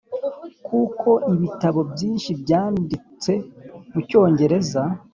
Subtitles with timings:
[0.67, 3.31] kuko ibitabo byinshi byanditse
[3.91, 4.81] mu cyongereza.